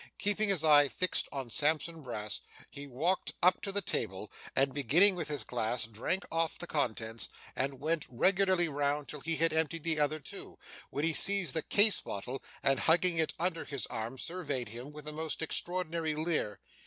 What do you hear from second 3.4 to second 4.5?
up to the table,